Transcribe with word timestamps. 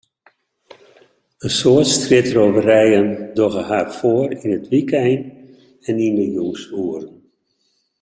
In 1.45 1.51
soad 1.59 1.87
strjitrôverijen 1.97 3.07
dogge 3.37 3.63
har 3.69 3.87
foar 3.97 4.29
yn 4.43 4.55
it 4.57 4.67
wykein 4.71 5.21
en 5.89 5.95
yn 6.07 6.15
de 6.19 6.25
jûnsoeren. 6.35 7.13